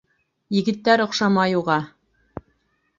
Егеттәр 0.57 1.05
оҡшамай 1.05 1.55
уға. 1.61 1.79